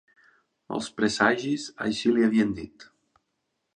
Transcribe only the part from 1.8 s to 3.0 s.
així l'hi havien dit.